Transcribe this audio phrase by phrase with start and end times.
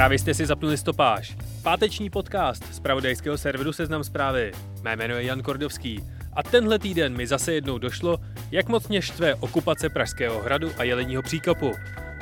[0.00, 1.36] Právě jste si zapnuli stopáž.
[1.62, 4.52] Páteční podcast z pravodajského serveru Seznam zprávy.
[4.82, 8.18] Mé jméno je Jan Kordovský a tenhle týden mi zase jednou došlo,
[8.50, 11.72] jak moc mě štve okupace Pražského hradu a Jeleního příkopu.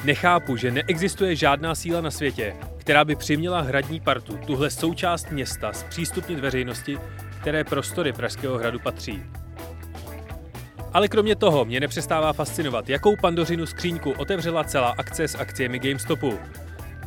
[0.05, 5.73] Nechápu, že neexistuje žádná síla na světě, která by přiměla hradní partu, tuhle součást města,
[5.73, 6.99] zpřístupnit veřejnosti,
[7.41, 9.23] které prostory Pražského hradu patří.
[10.93, 16.39] Ale kromě toho mě nepřestává fascinovat, jakou pandořinu skříňku otevřela celá akce s akciemi GameStopu.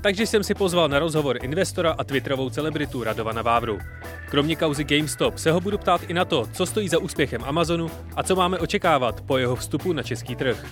[0.01, 3.79] Takže jsem si pozval na rozhovor investora a twitterovou celebritu Radovana Vávru.
[4.29, 7.91] Kromě kauzy GameStop se ho budu ptát i na to, co stojí za úspěchem Amazonu
[8.15, 10.65] a co máme očekávat po jeho vstupu na český trh.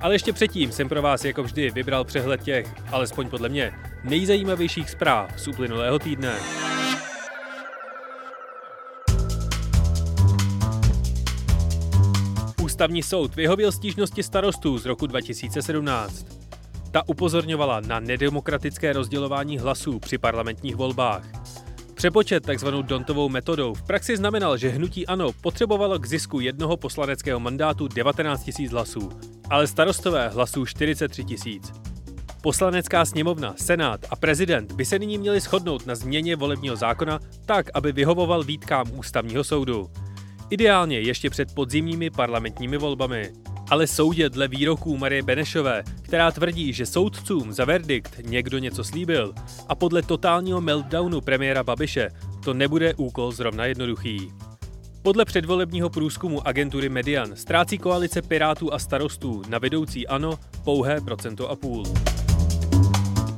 [0.00, 3.72] Ale ještě předtím jsem pro vás jako vždy vybral přehled těch, alespoň podle mě,
[4.04, 6.34] nejzajímavějších zpráv z uplynulého týdne.
[12.62, 16.43] Ústavní soud vyhověl stížnosti starostů z roku 2017.
[16.94, 21.24] Ta upozorňovala na nedemokratické rozdělování hlasů při parlamentních volbách.
[21.94, 22.68] Přepočet tzv.
[22.68, 28.50] Dontovou metodou v praxi znamenal, že hnutí ANO potřebovalo k zisku jednoho poslaneckého mandátu 19
[28.58, 29.10] 000 hlasů,
[29.50, 31.58] ale starostové hlasů 43 000.
[32.42, 37.66] Poslanecká sněmovna, senát a prezident by se nyní měli shodnout na změně volebního zákona tak,
[37.74, 39.90] aby vyhovoval výtkám ústavního soudu.
[40.50, 43.32] Ideálně ještě před podzimními parlamentními volbami.
[43.70, 49.34] Ale soudě dle výroků Marie Benešové, která tvrdí, že soudcům za verdikt někdo něco slíbil
[49.68, 52.08] a podle totálního meltdownu premiéra Babiše
[52.44, 54.32] to nebude úkol zrovna jednoduchý.
[55.02, 61.50] Podle předvolebního průzkumu agentury Median ztrácí koalice Pirátů a starostů na vedoucí ANO pouhé procento
[61.50, 61.84] a půl.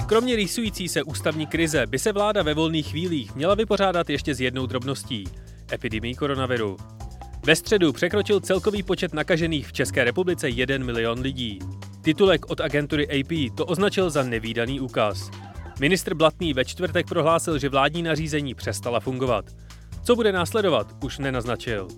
[0.07, 4.41] Kromě rýsující se ústavní krize by se vláda ve volných chvílích měla vypořádat ještě s
[4.41, 5.25] jednou drobností–
[5.73, 6.77] epidemii koronaviru.
[7.47, 11.59] Ve středu překročil celkový počet nakažených v České republice 1 milion lidí.
[12.03, 15.31] Titulek od agentury AP to označil za nevýdaný úkaz.
[15.81, 19.45] Ministr Blatný ve čtvrtek prohlásil, že vládní nařízení přestala fungovat.
[20.05, 21.89] Co bude následovat, už nenaznačil.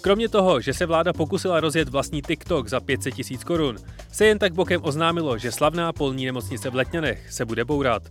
[0.00, 3.76] Kromě toho, že se vláda pokusila rozjet vlastní TikTok za 500 tisíc korun,
[4.12, 8.02] se jen tak bokem oznámilo, že slavná polní nemocnice v Letňanech se bude bourat.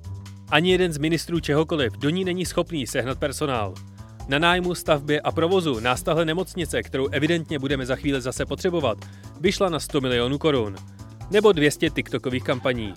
[0.50, 3.74] Ani jeden z ministrů čehokoliv do ní není schopný sehnat personál.
[4.28, 8.98] Na nájmu, stavbě a provozu nás tahle nemocnice, kterou evidentně budeme za chvíli zase potřebovat,
[9.40, 10.76] vyšla na 100 milionů korun.
[11.32, 12.94] Nebo 200 TikTokových kampaní.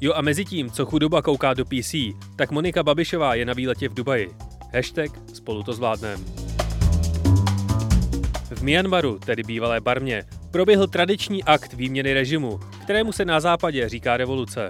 [0.00, 1.94] Jo a mezi tím, co chudoba kouká do PC,
[2.36, 4.30] tak Monika Babišová je na výletě v Dubaji.
[4.74, 6.24] Hashtag spolu to zvládnem.
[8.50, 14.16] V Myanmaru, tedy bývalé Barmě, proběhl tradiční akt výměny režimu, kterému se na západě říká
[14.16, 14.68] revoluce.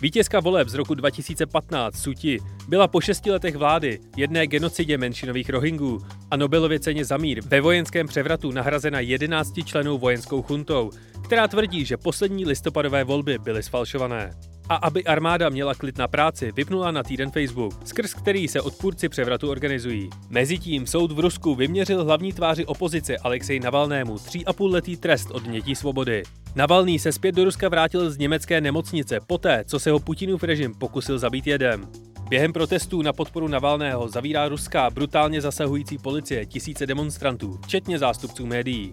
[0.00, 2.38] Vítězka voleb z roku 2015 Suti
[2.68, 5.98] byla po šesti letech vlády, jedné genocidě menšinových Rohingů
[6.30, 10.90] a Nobelově ceně za mír ve vojenském převratu nahrazena 11 členů vojenskou chuntou,
[11.24, 14.30] která tvrdí, že poslední listopadové volby byly sfalšované.
[14.68, 19.08] A aby armáda měla klid na práci, vypnula na týden Facebook, skrz který se odpůrci
[19.08, 20.10] převratu organizují.
[20.28, 25.30] Mezitím soud v Rusku vyměřil hlavní tváři opozice Alexej Navalnému tří a půl letý trest
[25.30, 26.22] odnětí svobody.
[26.54, 30.74] Navalný se zpět do Ruska vrátil z německé nemocnice poté, co se ho Putinův režim
[30.74, 31.88] pokusil zabít jedem.
[32.28, 38.92] Během protestů na podporu Navalného zavírá ruská brutálně zasahující policie tisíce demonstrantů, včetně zástupců médií.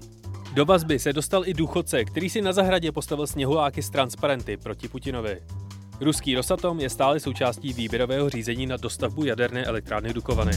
[0.53, 4.87] Do vazby se dostal i důchodce, který si na zahradě postavil sněhuláky z transparenty proti
[4.87, 5.41] Putinovi.
[6.01, 10.51] Ruský Rosatom je stále součástí výběrového řízení na dostavbu jaderné elektrárny Dukovany.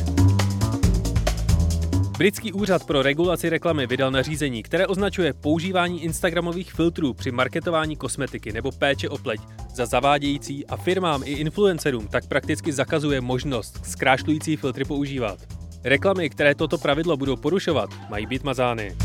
[2.18, 8.52] Britský úřad pro regulaci reklamy vydal nařízení, které označuje používání Instagramových filtrů při marketování kosmetiky
[8.52, 9.40] nebo péče o pleť
[9.74, 15.38] za zavádějící a firmám i influencerům tak prakticky zakazuje možnost zkrášlující filtry používat.
[15.84, 18.96] Reklamy, které toto pravidlo budou porušovat, mají být mazány.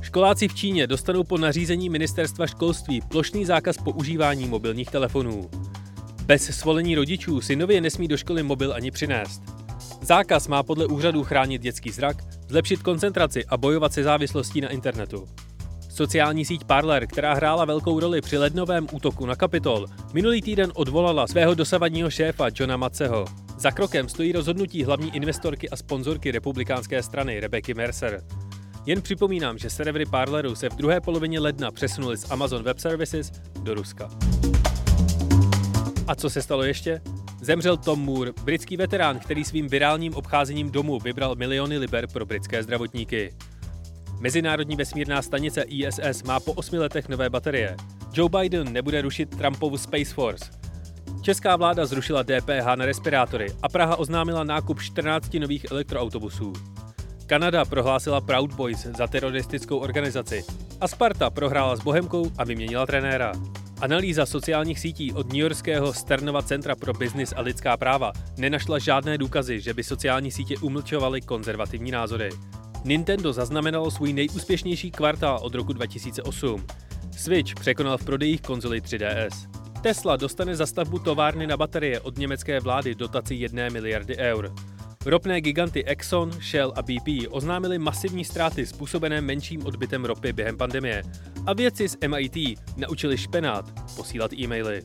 [0.00, 5.50] Školáci v Číně dostanou po nařízení ministerstva školství plošný zákaz používání mobilních telefonů.
[6.26, 9.61] Bez svolení rodičů si nově nesmí do školy mobil ani přinést.
[10.02, 12.16] Zákaz má podle úřadu chránit dětský zrak,
[12.48, 15.28] zlepšit koncentraci a bojovat se závislostí na internetu.
[15.90, 21.26] Sociální síť Parler, která hrála velkou roli při lednovém útoku na Kapitol, minulý týden odvolala
[21.26, 23.24] svého dosavadního šéfa Johna Matceho.
[23.58, 28.22] Za krokem stojí rozhodnutí hlavní investorky a sponzorky republikánské strany Rebecky Mercer.
[28.86, 33.32] Jen připomínám, že servery Parleru se v druhé polovině ledna přesunuli z Amazon Web Services
[33.62, 34.08] do Ruska.
[36.06, 37.00] A co se stalo ještě?
[37.42, 42.62] Zemřel Tom Moore, britský veterán, který svým virálním obcházením domu vybral miliony liber pro britské
[42.62, 43.34] zdravotníky.
[44.20, 47.76] Mezinárodní vesmírná stanice ISS má po osmi letech nové baterie.
[48.12, 50.50] Joe Biden nebude rušit Trumpovu Space Force.
[51.22, 56.52] Česká vláda zrušila DPH na respirátory a Praha oznámila nákup 14 nových elektroautobusů.
[57.26, 60.44] Kanada prohlásila Proud Boys za teroristickou organizaci
[60.80, 63.32] a Sparta prohrála s Bohemkou a vyměnila trenéra.
[63.82, 69.60] Analýza sociálních sítí od Yorkského Sternova centra pro biznis a lidská práva nenašla žádné důkazy,
[69.60, 72.30] že by sociální sítě umlčovaly konzervativní názory.
[72.84, 76.66] Nintendo zaznamenalo svůj nejúspěšnější kvartál od roku 2008.
[77.16, 79.50] Switch překonal v prodejích konzoli 3DS.
[79.80, 84.54] Tesla dostane za stavbu továrny na baterie od německé vlády dotaci 1 miliardy eur.
[85.04, 91.02] Ropné giganty Exxon, Shell a BP oznámili masivní ztráty způsobené menším odbytem ropy během pandemie
[91.46, 94.82] a vědci z MIT naučili špenát posílat e-maily.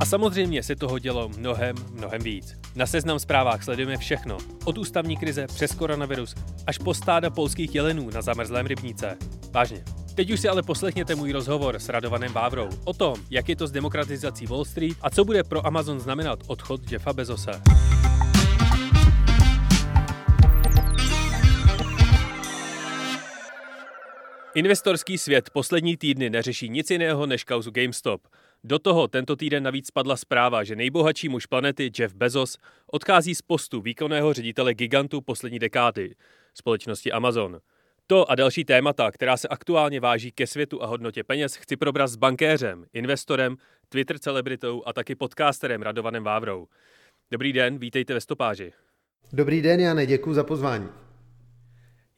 [0.00, 2.56] A samozřejmě se toho dělo mnohem, mnohem víc.
[2.74, 6.34] Na seznam zprávách sledujeme všechno, od ústavní krize přes koronavirus
[6.66, 9.16] až po stáda polských jelenů na zamrzlém rybníce.
[9.50, 9.84] Vážně.
[10.14, 13.66] Teď už si ale poslechněte můj rozhovor s Radovanem Vávrou o tom, jak je to
[13.66, 17.50] s demokratizací Wall Street a co bude pro Amazon znamenat odchod Jeffa Bezose.
[24.54, 28.22] Investorský svět poslední týdny neřeší nic jiného než kauzu GameStop.
[28.64, 32.56] Do toho tento týden navíc spadla zpráva, že nejbohatší muž planety Jeff Bezos
[32.86, 36.14] odchází z postu výkonného ředitele gigantu poslední dekády,
[36.54, 37.60] společnosti Amazon.
[38.06, 42.08] To a další témata, která se aktuálně váží ke světu a hodnotě peněz, chci probrat
[42.08, 43.56] s bankéřem, investorem,
[43.88, 46.66] Twitter celebritou a taky podcasterem Radovanem Vávrou.
[47.30, 48.72] Dobrý den, vítejte ve stopáži.
[49.32, 50.88] Dobrý den, Jane, děkuji za pozvání.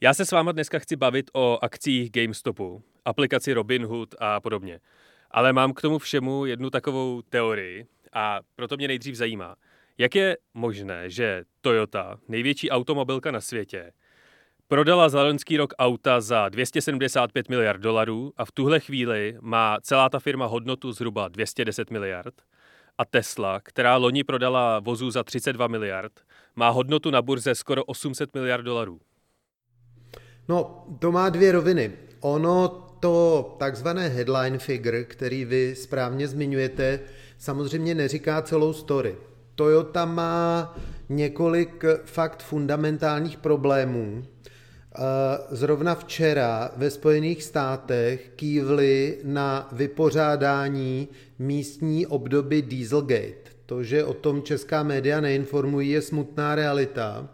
[0.03, 4.79] Já se s váma dneska chci bavit o akcích GameStopu, aplikaci Robinhood a podobně.
[5.31, 9.55] Ale mám k tomu všemu jednu takovou teorii a proto mě nejdřív zajímá,
[9.97, 13.91] jak je možné, že Toyota, největší automobilka na světě,
[14.67, 20.09] prodala za loňský rok auta za 275 miliard dolarů a v tuhle chvíli má celá
[20.09, 22.33] ta firma hodnotu zhruba 210 miliard
[22.97, 26.13] a Tesla, která loni prodala vozů za 32 miliard,
[26.55, 28.99] má hodnotu na burze skoro 800 miliard dolarů.
[30.49, 31.91] No, to má dvě roviny.
[32.19, 32.67] Ono
[32.99, 36.99] to takzvané headline figure, který vy správně zmiňujete,
[37.37, 39.15] samozřejmě neříká celou story.
[39.55, 40.75] Toyota má
[41.09, 44.23] několik fakt fundamentálních problémů.
[44.23, 44.99] Eh,
[45.51, 51.07] zrovna včera ve Spojených státech kývli na vypořádání
[51.39, 53.53] místní obdoby Dieselgate.
[53.65, 57.29] To, že o tom česká média neinformují, je smutná realita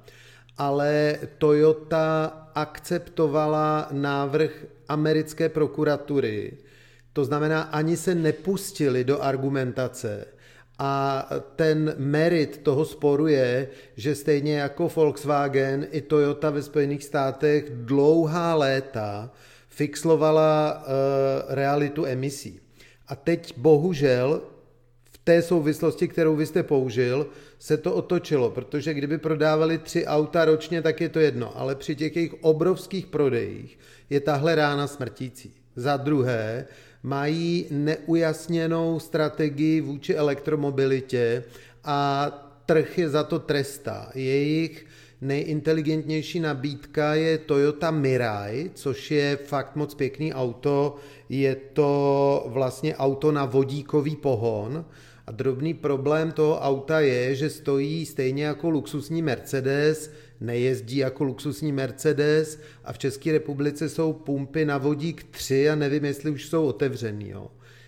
[0.59, 6.57] ale Toyota akceptovala návrh americké prokuratury.
[7.13, 10.25] To znamená, ani se nepustili do argumentace.
[10.79, 11.25] A
[11.55, 18.55] ten merit toho sporu je, že stejně jako Volkswagen i Toyota ve Spojených státech dlouhá
[18.55, 19.31] léta
[19.67, 20.83] fixlovala uh,
[21.55, 22.59] realitu emisí.
[23.07, 24.41] A teď bohužel
[25.23, 27.27] té souvislosti, kterou vy jste použil,
[27.59, 31.95] se to otočilo, protože kdyby prodávali tři auta ročně, tak je to jedno, ale při
[31.95, 33.79] těch jejich obrovských prodejích
[34.09, 35.53] je tahle rána smrtící.
[35.75, 36.65] Za druhé,
[37.03, 41.43] mají neujasněnou strategii vůči elektromobilitě
[41.83, 42.29] a
[42.65, 44.11] trh je za to trestá.
[44.15, 44.85] Jejich
[45.21, 50.95] nejinteligentnější nabídka je Toyota Mirai, což je fakt moc pěkný auto.
[51.29, 54.85] Je to vlastně auto na vodíkový pohon
[55.29, 61.71] a drobný problém toho auta je, že stojí stejně jako luxusní Mercedes, nejezdí jako luxusní
[61.71, 66.65] Mercedes a v České republice jsou pumpy na vodík 3 a nevím, jestli už jsou
[66.65, 67.29] otevřený.
[67.29, 67.47] Jo.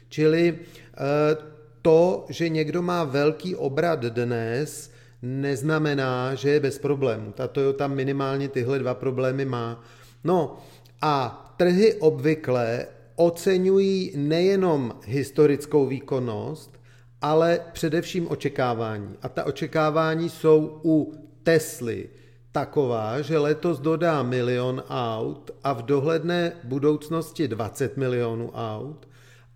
[0.10, 1.38] Čili eh,
[1.82, 7.32] to, že někdo má velký obrat dnes, neznamená, že je bez problémů.
[7.32, 9.84] Ta Toyota minimálně tyhle dva problémy má.
[10.24, 10.58] No
[11.02, 16.81] a trhy obvykle oceňují nejenom historickou výkonnost,
[17.22, 19.16] ale především očekávání.
[19.22, 21.14] A ta očekávání jsou u
[21.44, 22.10] Tesly
[22.52, 29.08] taková, že letos dodá milion aut a v dohledné budoucnosti 20 milionů aut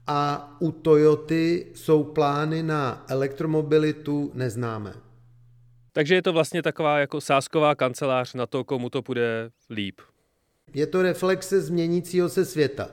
[0.07, 4.93] a u Toyoty jsou plány na elektromobilitu neznámé.
[5.91, 10.01] Takže je to vlastně taková jako sásková kancelář na to, komu to bude líp.
[10.73, 12.89] Je to reflexe změnícího se světa.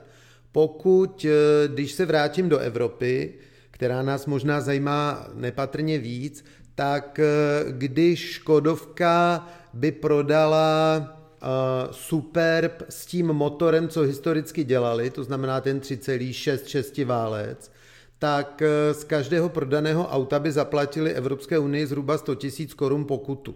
[0.52, 3.34] Pokud, eh, když se vrátím do Evropy,
[3.82, 7.26] která nás možná zajímá nepatrně víc, tak eh,
[7.70, 11.48] když Škodovka by prodala uh,
[11.90, 17.72] Superb s tím motorem, co historicky dělali, to znamená ten 3,6 válec,
[18.18, 22.40] tak eh, z každého prodaného auta by zaplatili Evropské unii zhruba 100 000
[22.76, 23.54] korun pokutu.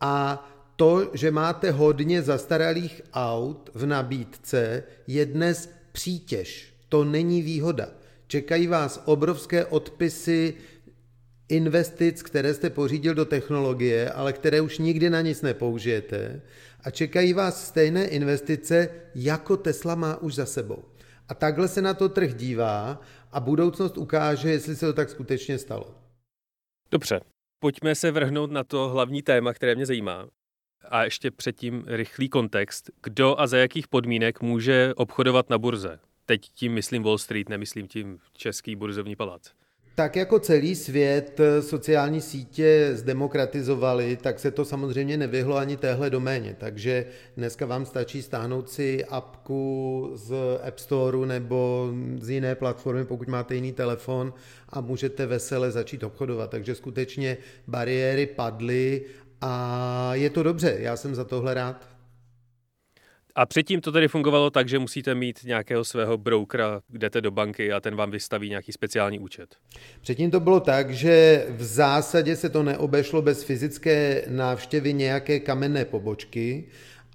[0.00, 6.74] A to, že máte hodně zastaralých aut v nabídce, je dnes přítěž.
[6.88, 8.01] To není výhoda.
[8.32, 10.54] Čekají vás obrovské odpisy
[11.48, 16.42] investic, které jste pořídil do technologie, ale které už nikdy na nic nepoužijete.
[16.80, 20.84] A čekají vás stejné investice, jako Tesla má už za sebou.
[21.28, 23.00] A takhle se na to trh dívá
[23.32, 25.94] a budoucnost ukáže, jestli se to tak skutečně stalo.
[26.90, 27.20] Dobře,
[27.58, 30.28] pojďme se vrhnout na to hlavní téma, které mě zajímá.
[30.88, 32.90] A ještě předtím rychlý kontext.
[33.02, 35.98] Kdo a za jakých podmínek může obchodovat na burze?
[36.26, 39.50] Teď tím myslím Wall Street, nemyslím tím Český burzovní palác.
[39.94, 46.10] Tak jako celý svět eh, sociální sítě zdemokratizovaly, tak se to samozřejmě nevyhlo ani téhle
[46.10, 46.56] doméně.
[46.58, 50.34] Takže dneska vám stačí stáhnout si apku z
[50.68, 54.34] App Store nebo z jiné platformy, pokud máte jiný telefon
[54.68, 56.50] a můžete vesele začít obchodovat.
[56.50, 57.36] Takže skutečně
[57.66, 59.02] bariéry padly
[59.40, 61.91] a je to dobře, já jsem za tohle rád.
[63.34, 67.72] A předtím to tedy fungovalo tak, že musíte mít nějakého svého brokera, jdete do banky
[67.72, 69.56] a ten vám vystaví nějaký speciální účet.
[70.00, 75.84] Předtím to bylo tak, že v zásadě se to neobešlo bez fyzické návštěvy nějaké kamenné
[75.84, 76.64] pobočky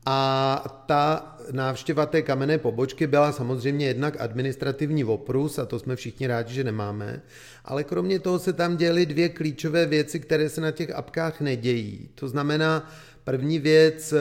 [0.05, 6.27] a ta návštěva té kamenné pobočky byla samozřejmě jednak administrativní oprus a to jsme všichni
[6.27, 7.21] rádi, že nemáme,
[7.65, 12.09] ale kromě toho se tam děly dvě klíčové věci, které se na těch apkách nedějí.
[12.15, 12.91] To znamená,
[13.27, 14.19] První věc, eh,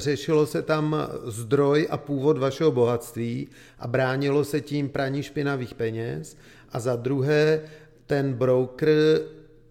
[0.00, 6.36] řešilo se tam zdroj a původ vašeho bohatství a bránilo se tím praní špinavých peněz.
[6.72, 7.60] A za druhé,
[8.06, 8.88] ten broker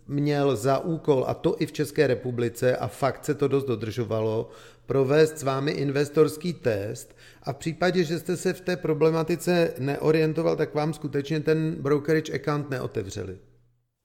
[0.08, 4.50] měl za úkol, a to i v České republice, a fakt se to dost dodržovalo,
[4.86, 10.56] provést s vámi investorský test a v případě, že jste se v té problematice neorientoval,
[10.56, 13.38] tak vám skutečně ten brokerage account neotevřeli.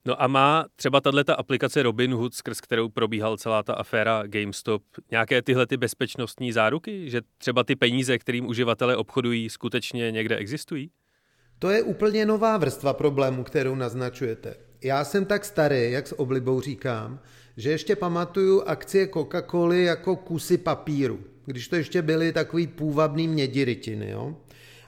[0.07, 5.43] No a má třeba tato aplikace Robinhood, skrz kterou probíhal celá ta aféra GameStop, nějaké
[5.43, 10.91] tyhle ty bezpečnostní záruky, že třeba ty peníze, kterým uživatelé obchodují, skutečně někde existují?
[11.59, 14.55] To je úplně nová vrstva problému, kterou naznačujete.
[14.85, 17.21] Já jsem tak starý, jak s oblibou říkám,
[17.57, 24.11] že ještě pamatuju akcie Coca-Coly jako kusy papíru, když to ještě byly takový půvabný mědirytiny.
[24.11, 24.37] Jo?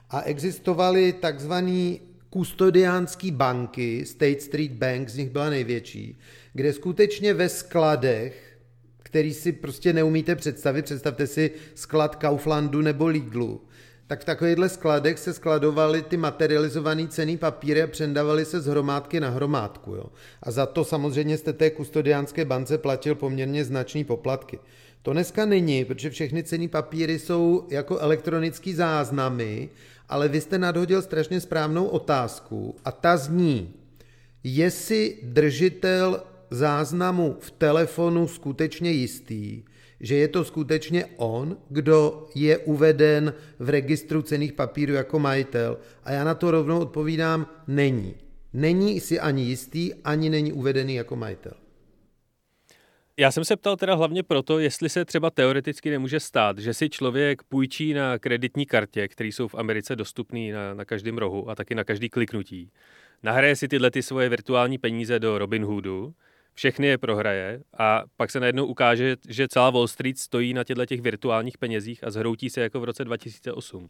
[0.09, 2.01] A existovaly takzvaný
[2.35, 6.17] kustodiánský banky, State Street Bank, z nich byla největší,
[6.53, 8.57] kde skutečně ve skladech,
[9.03, 13.61] který si prostě neumíte představit, představte si sklad Kauflandu nebo Lidlu,
[14.07, 19.19] tak v takovýchhle skladech se skladovaly ty materializované ceny papíry a přendávaly se z hromádky
[19.19, 19.95] na hromádku.
[19.95, 20.05] Jo.
[20.43, 24.59] A za to samozřejmě jste té kustodiánské bance platil poměrně značný poplatky.
[25.05, 29.69] To dneska není, protože všechny ceny papíry jsou jako elektronický záznamy
[30.09, 33.73] ale vy jste nadhodil strašně správnou otázku a ta zní,
[34.43, 39.63] jestli držitel záznamu v telefonu skutečně jistý,
[39.99, 45.77] že je to skutečně on, kdo je uveden v registru cených papírů jako majitel.
[46.03, 48.15] A já na to rovnou odpovídám, není.
[48.53, 51.53] Není si ani jistý, ani není uvedený jako majitel.
[53.17, 56.89] Já jsem se ptal teda hlavně proto, jestli se třeba teoreticky nemůže stát, že si
[56.89, 61.55] člověk půjčí na kreditní kartě, které jsou v Americe dostupné na, na každém rohu a
[61.55, 62.71] taky na každý kliknutí.
[63.23, 66.13] Nahraje si tyhle ty svoje virtuální peníze do Robinhoodu,
[66.55, 70.85] všechny je prohraje a pak se najednou ukáže, že celá Wall Street stojí na těchto
[70.85, 73.89] těch virtuálních penězích a zhroutí se jako v roce 2008.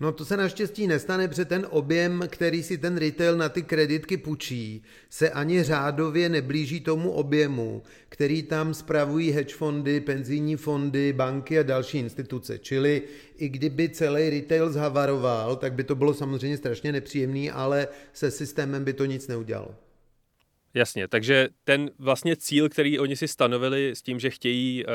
[0.00, 4.16] No to se naštěstí nestane, protože ten objem, který si ten retail na ty kreditky
[4.16, 11.58] půjčí, se ani řádově neblíží tomu objemu, který tam spravují hedge fondy, penzijní fondy, banky
[11.58, 12.58] a další instituce.
[12.58, 13.02] Čili
[13.36, 18.84] i kdyby celý retail zhavaroval, tak by to bylo samozřejmě strašně nepříjemný, ale se systémem
[18.84, 19.74] by to nic neudělalo.
[20.74, 24.92] Jasně, takže ten vlastně cíl, který oni si stanovili s tím, že chtějí uh,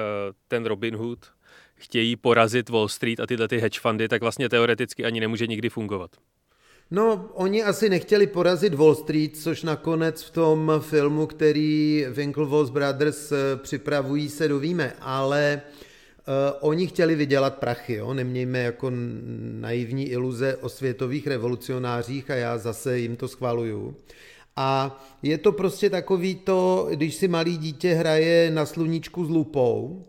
[0.47, 1.25] ten Robin Hood,
[1.75, 5.69] chtějí porazit Wall Street a tyhle ty hedge fundy, tak vlastně teoreticky ani nemůže nikdy
[5.69, 6.11] fungovat.
[6.91, 13.31] No, oni asi nechtěli porazit Wall Street, což nakonec v tom filmu, který Winklevoss Brothers
[13.31, 15.61] eh, připravují, se dovíme, ale
[16.27, 18.13] uh, oni chtěli vydělat prachy, jo?
[18.13, 18.91] nemějme jako
[19.59, 23.95] naivní iluze o světových revolucionářích a já zase jim to schvaluju.
[24.55, 30.05] A je to prostě takový to, když si malý dítě hraje na sluníčku s lupou,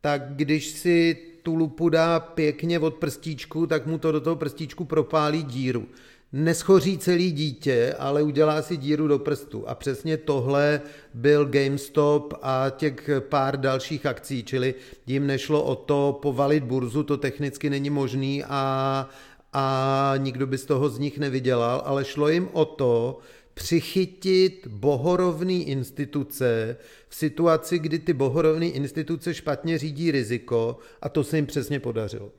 [0.00, 4.84] tak když si tu lupu dá pěkně od prstíčku, tak mu to do toho prstíčku
[4.84, 5.86] propálí díru.
[6.32, 9.68] Neschoří celý dítě, ale udělá si díru do prstu.
[9.68, 10.80] A přesně tohle
[11.14, 14.74] byl GameStop a těch pár dalších akcí, čili
[15.06, 19.08] jim nešlo o to povalit burzu, to technicky není možný a
[19.52, 23.18] a nikdo by z toho z nich nevydělal, ale šlo jim o to,
[23.60, 26.76] přichytit bohorovné instituce
[27.08, 32.32] v situaci, kdy ty bohorovné instituce špatně řídí riziko a to se jim přesně podařilo.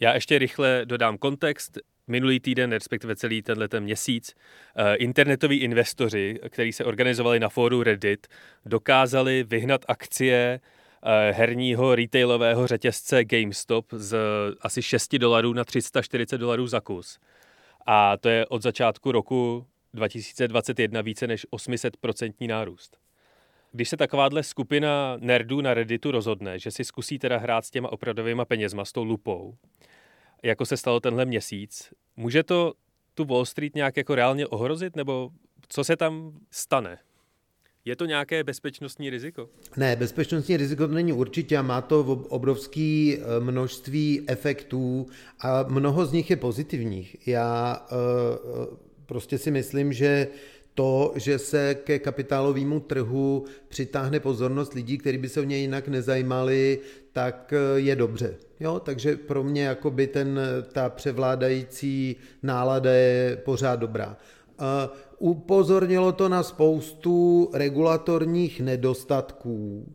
[0.00, 1.78] Já ještě rychle dodám kontext.
[2.06, 4.34] Minulý týden, respektive celý tenhle měsíc,
[4.76, 8.26] eh, internetoví investoři, kteří se organizovali na fóru Reddit,
[8.66, 14.18] dokázali vyhnat akcie eh, herního retailového řetězce GameStop z
[14.60, 17.18] asi 6 dolarů na 340 dolarů za kus.
[17.86, 22.96] A to je od začátku roku 2021 více než 800% nárůst.
[23.72, 27.92] Když se takováhle skupina nerdů na Redditu rozhodne, že si zkusí teda hrát s těma
[27.92, 29.54] opravdovýma penězma, s tou lupou,
[30.42, 32.74] jako se stalo tenhle měsíc, může to
[33.14, 35.30] tu Wall Street nějak jako reálně ohrozit, nebo
[35.68, 36.98] co se tam stane?
[37.84, 39.48] Je to nějaké bezpečnostní riziko?
[39.76, 45.06] Ne, bezpečnostní riziko to není určitě a má to obrovské eh, množství efektů
[45.40, 47.28] a mnoho z nich je pozitivních.
[47.28, 48.76] Já uh,
[49.06, 50.28] prostě si myslím, že
[50.74, 55.88] to, že se ke kapitálovému trhu přitáhne pozornost lidí, kteří by se o něj jinak
[55.88, 56.78] nezajímali,
[57.12, 58.34] tak eh, je dobře.
[58.60, 60.40] Jo, takže pro mě jakoby ten,
[60.72, 64.16] ta převládající nálada je pořád dobrá.
[64.60, 69.92] Uh, upozornilo to na spoustu regulatorních nedostatků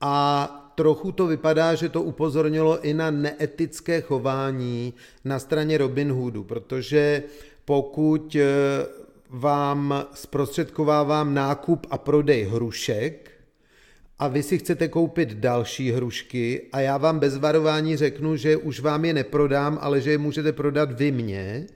[0.00, 4.94] a trochu to vypadá, že to upozornilo i na neetické chování
[5.24, 7.22] na straně Robin Hoodu, protože
[7.64, 8.44] pokud eh,
[9.30, 13.30] vám zprostředkovávám nákup a prodej hrušek
[14.18, 18.80] a vy si chcete koupit další hrušky a já vám bez varování řeknu, že už
[18.80, 21.66] vám je neprodám, ale že je můžete prodat vy mně,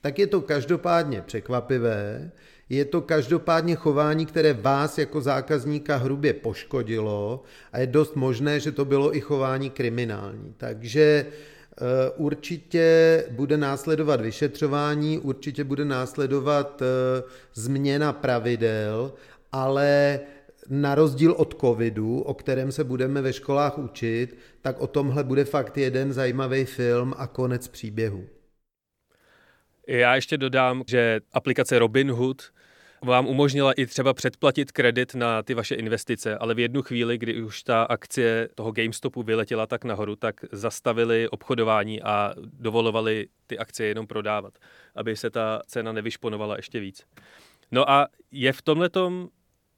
[0.00, 2.30] tak je to každopádně překvapivé,
[2.68, 7.42] je to každopádně chování, které vás jako zákazníka hrubě poškodilo
[7.72, 10.54] a je dost možné, že to bylo i chování kriminální.
[10.56, 11.26] Takže
[12.16, 17.22] určitě bude následovat vyšetřování, určitě bude následovat eh,
[17.54, 19.12] změna pravidel,
[19.52, 20.20] ale
[20.68, 25.44] na rozdíl od covidu, o kterém se budeme ve školách učit, tak o tomhle bude
[25.44, 28.24] fakt jeden zajímavý film a konec příběhu.
[29.88, 32.42] Já ještě dodám, že aplikace Robinhood
[33.04, 37.42] vám umožnila i třeba předplatit kredit na ty vaše investice, ale v jednu chvíli, kdy
[37.42, 43.88] už ta akcie toho GameStopu vyletěla tak nahoru, tak zastavili obchodování a dovolovali ty akcie
[43.88, 44.58] jenom prodávat,
[44.94, 47.02] aby se ta cena nevyšponovala ještě víc.
[47.72, 49.28] No a je v tomhletom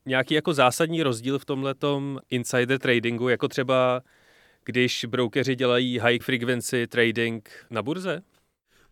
[0.06, 4.02] nějaký jako zásadní rozdíl v tomhletom insider tradingu, jako třeba
[4.64, 8.22] když brokeři dělají high frequency trading na burze?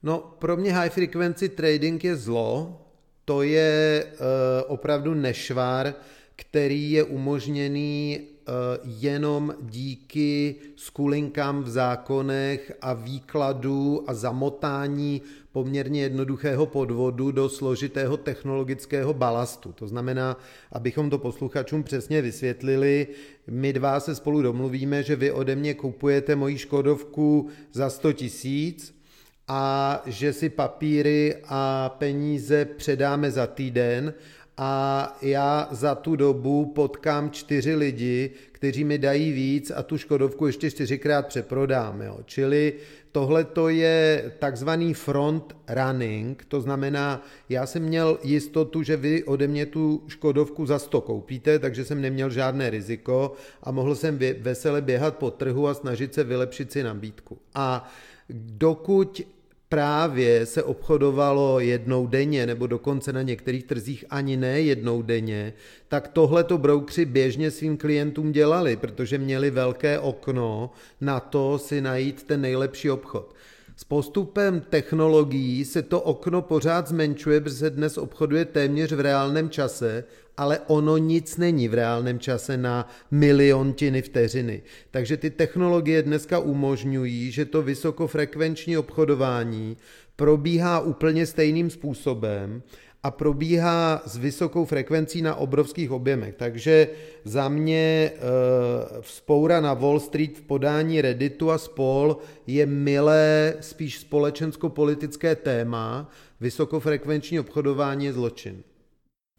[0.03, 2.81] No, pro mě high frequency trading je zlo,
[3.31, 4.19] to je uh,
[4.67, 5.95] opravdu nešvar,
[6.37, 16.67] který je umožněný uh, jenom díky skulinkám v zákonech a výkladu a zamotání poměrně jednoduchého
[16.67, 19.73] podvodu do složitého technologického balastu.
[19.73, 20.37] To znamená,
[20.73, 23.07] abychom to posluchačům přesně vysvětlili,
[23.47, 29.00] my dva se spolu domluvíme, že vy ode mě kupujete moji Škodovku za 100 tisíc,
[29.53, 34.15] a že si papíry a peníze předáme za týden
[34.57, 40.47] a já za tu dobu potkám čtyři lidi, kteří mi dají víc a tu Škodovku
[40.47, 42.03] ještě čtyřikrát přeprodám.
[42.03, 42.19] Jo.
[42.25, 42.73] Čili
[43.13, 49.49] tohle to je takzvaný front running, to znamená, já jsem měl jistotu, že vy ode
[49.49, 53.33] mě tu Škodovku za 100 koupíte, takže jsem neměl žádné riziko
[53.63, 57.39] a mohl jsem vesele běhat po trhu a snažit se vylepšit si nabídku.
[57.55, 57.91] A
[58.35, 59.21] dokud
[59.71, 65.53] právě se obchodovalo jednou denně, nebo dokonce na některých trzích ani ne jednou denně,
[65.89, 71.81] tak tohle to broukři běžně svým klientům dělali, protože měli velké okno na to si
[71.81, 73.35] najít ten nejlepší obchod.
[73.77, 79.51] S postupem technologií se to okno pořád zmenšuje, protože se dnes obchoduje téměř v reálném
[79.51, 80.05] čase
[80.37, 84.63] ale ono nic není v reálném čase na miliontiny vteřiny.
[84.91, 89.77] Takže ty technologie dneska umožňují, že to vysokofrekvenční obchodování
[90.17, 92.63] probíhá úplně stejným způsobem
[93.03, 96.35] a probíhá s vysokou frekvencí na obrovských objemech.
[96.35, 96.89] Takže
[97.25, 98.13] za mě e,
[99.01, 102.17] vzpoura na Wall Street v podání Redditu a spol
[102.47, 108.63] je milé spíš společensko-politické téma, vysokofrekvenční obchodování je zločin.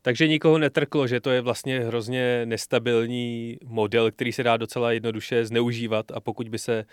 [0.01, 5.45] Takže nikoho netrklo, že to je vlastně hrozně nestabilní model, který se dá docela jednoduše
[5.45, 6.85] zneužívat a pokud by se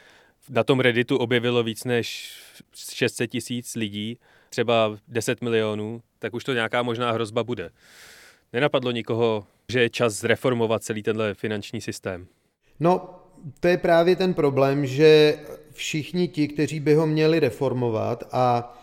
[0.50, 2.32] na tom Redditu objevilo víc než
[2.74, 4.18] 600 tisíc lidí,
[4.50, 7.70] třeba 10 milionů, tak už to nějaká možná hrozba bude.
[8.52, 12.26] Nenapadlo nikoho, že je čas zreformovat celý tenhle finanční systém.
[12.80, 13.22] No,
[13.60, 15.38] to je právě ten problém, že
[15.72, 18.76] všichni ti, kteří by ho měli reformovat a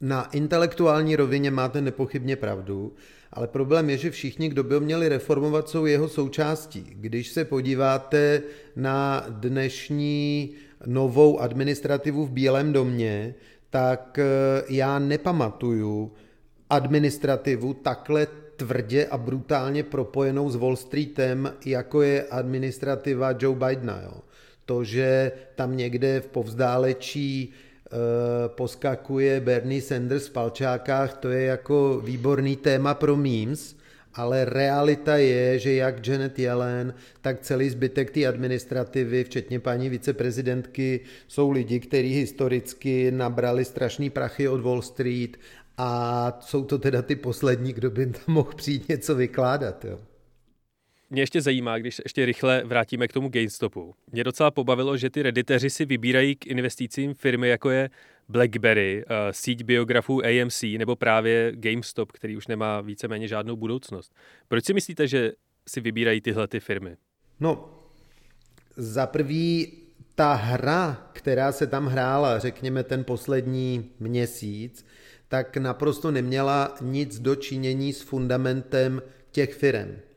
[0.00, 2.92] na intelektuální rovině máte nepochybně pravdu,
[3.32, 6.86] ale problém je, že všichni, kdo by měli reformovat, jsou jeho součástí.
[6.88, 8.42] Když se podíváte
[8.76, 10.50] na dnešní
[10.86, 13.34] novou administrativu v Bílém domě,
[13.70, 14.24] tak eh,
[14.68, 16.12] já nepamatuju
[16.70, 24.00] administrativu takhle tvrdě a brutálně propojenou s Wall Streetem, jako je administrativa Joe Bidena.
[24.02, 24.20] Jo.
[24.64, 27.52] To, že tam někde v povzdálečí
[28.46, 33.76] poskakuje Bernie Sanders v palčákách, to je jako výborný téma pro memes,
[34.14, 41.00] ale realita je, že jak Janet Yellen, tak celý zbytek té administrativy, včetně paní viceprezidentky,
[41.28, 45.36] jsou lidi, kteří historicky nabrali strašný prachy od Wall Street
[45.78, 49.84] a jsou to teda ty poslední, kdo by tam mohl přijít něco vykládat.
[49.84, 49.98] Jo.
[51.12, 53.94] Mě ještě zajímá, když ještě rychle vrátíme k tomu GameStopu.
[54.12, 57.90] Mě docela pobavilo, že ty rediteři si vybírají k investicím firmy, jako je
[58.28, 64.14] BlackBerry, uh, síť biografů AMC nebo právě GameStop, který už nemá víceméně žádnou budoucnost.
[64.48, 65.32] Proč si myslíte, že
[65.68, 66.96] si vybírají tyhle ty firmy?
[67.40, 67.78] No,
[68.76, 69.72] za prvý
[70.14, 74.86] ta hra, která se tam hrála, řekněme ten poslední měsíc,
[75.28, 80.11] tak naprosto neměla nic do činění s fundamentem těch firm.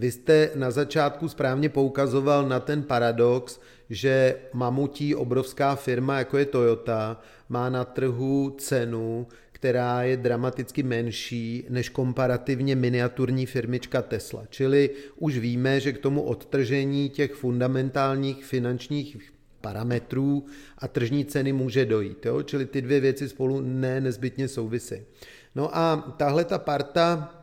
[0.00, 3.60] Vy jste na začátku správně poukazoval na ten paradox,
[3.90, 11.66] že mamutí obrovská firma, jako je Toyota, má na trhu cenu, která je dramaticky menší
[11.68, 14.44] než komparativně miniaturní firmička Tesla.
[14.50, 20.44] Čili už víme, že k tomu odtržení těch fundamentálních finančních parametrů
[20.78, 22.26] a tržní ceny může dojít.
[22.26, 22.42] Jo?
[22.42, 24.96] Čili ty dvě věci spolu ne nezbytně souvisí.
[25.54, 27.34] No a tahle ta parta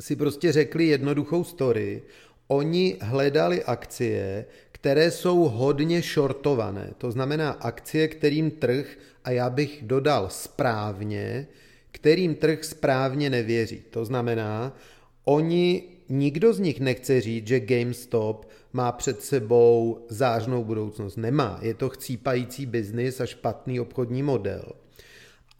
[0.00, 2.02] si prostě řekli jednoduchou story.
[2.48, 6.90] Oni hledali akcie, které jsou hodně shortované.
[6.98, 11.46] To znamená akcie, kterým trh, a já bych dodal správně,
[11.92, 13.82] kterým trh správně nevěří.
[13.90, 14.76] To znamená,
[15.24, 21.16] oni, nikdo z nich nechce říct, že GameStop má před sebou zářnou budoucnost.
[21.16, 21.58] Nemá.
[21.62, 24.72] Je to chcípající biznis a špatný obchodní model.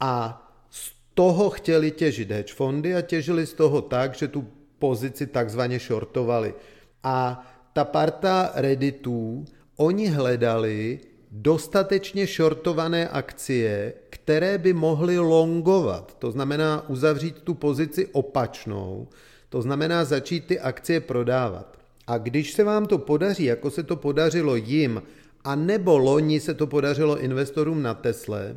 [0.00, 0.46] A
[1.20, 4.46] toho chtěli těžit hedge fondy a těžili z toho tak, že tu
[4.78, 6.54] pozici takzvaně shortovali.
[7.04, 9.44] A ta parta redditů,
[9.76, 19.08] oni hledali dostatečně shortované akcie, které by mohly longovat, to znamená uzavřít tu pozici opačnou,
[19.48, 21.78] to znamená začít ty akcie prodávat.
[22.06, 25.02] A když se vám to podaří, jako se to podařilo jim,
[25.44, 28.56] a nebo loni se to podařilo investorům na Tesle,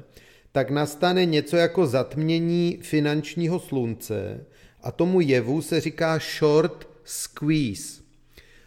[0.54, 4.46] tak nastane něco jako zatmění finančního slunce
[4.82, 8.02] a tomu jevu se říká short squeeze.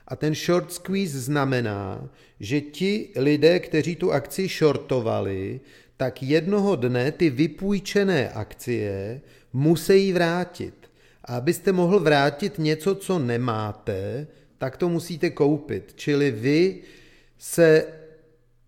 [0.09, 5.61] A ten short squeeze znamená, že ti lidé, kteří tu akci shortovali,
[5.96, 9.20] tak jednoho dne ty vypůjčené akcie
[9.53, 10.75] musí vrátit.
[11.25, 14.27] A abyste mohl vrátit něco, co nemáte,
[14.59, 15.92] tak to musíte koupit.
[15.96, 16.79] Čili vy
[17.38, 17.87] se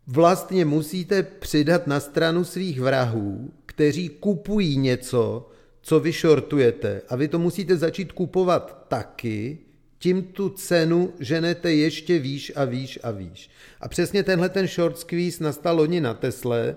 [0.09, 5.49] vlastně musíte přidat na stranu svých vrahů, kteří kupují něco,
[5.81, 9.59] co vy shortujete a vy to musíte začít kupovat taky,
[9.99, 13.51] tím tu cenu ženete ještě výš a výš a výš.
[13.81, 16.77] A přesně tenhle ten short squeeze nastal loni na Tesle,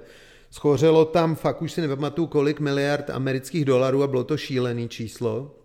[0.50, 5.56] schořelo tam, fakt už si nepamatuju kolik miliard amerických dolarů a bylo to šílený číslo.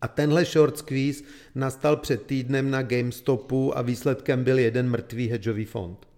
[0.00, 5.64] A tenhle short squeeze nastal před týdnem na GameStopu a výsledkem byl jeden mrtvý hedžový
[5.64, 6.13] fond.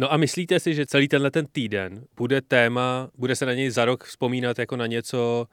[0.00, 3.70] No a myslíte si, že celý tenhle ten týden bude téma, bude se na něj
[3.70, 5.46] za rok vzpomínat jako na něco,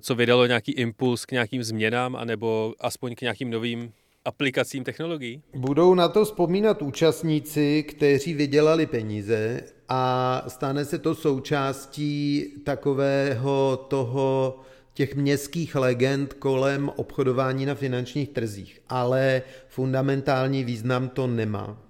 [0.00, 3.92] co vydalo nějaký impuls k nějakým změnám, anebo aspoň k nějakým novým
[4.24, 5.42] aplikacím technologií?
[5.54, 14.60] Budou na to vzpomínat účastníci, kteří vydělali peníze a stane se to součástí takového toho
[14.94, 21.87] těch městských legend kolem obchodování na finančních trzích, ale fundamentální význam to nemá.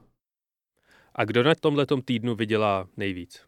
[1.18, 3.40] A kdo na tomhle týdnu vydělá nejvíc?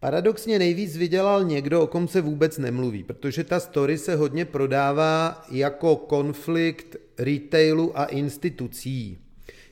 [0.00, 5.44] Paradoxně nejvíc vydělal někdo, o kom se vůbec nemluví, protože ta story se hodně prodává
[5.50, 9.18] jako konflikt retailu a institucí.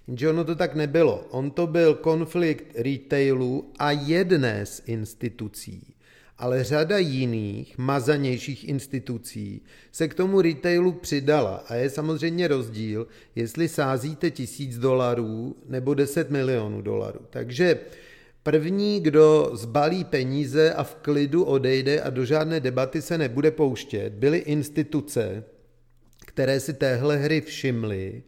[0.07, 1.27] Jenže ono to tak nebylo.
[1.31, 5.95] On to byl konflikt retailu a jedné z institucí
[6.41, 13.69] ale řada jiných, mazanějších institucí se k tomu retailu přidala a je samozřejmě rozdíl, jestli
[13.69, 17.21] sázíte tisíc dolarů nebo 10 milionů dolarů.
[17.31, 17.79] Takže
[18.43, 24.13] první, kdo zbalí peníze a v klidu odejde a do žádné debaty se nebude pouštět,
[24.13, 25.45] byly instituce,
[26.27, 28.23] které si téhle hry všimly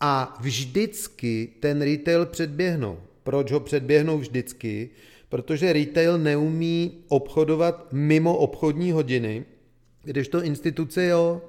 [0.00, 2.98] a vždycky ten retail předběhnou.
[3.22, 4.90] Proč ho předběhnou vždycky?
[5.28, 9.44] Protože retail neumí obchodovat mimo obchodní hodiny,
[10.04, 11.42] kdežto instituce jo.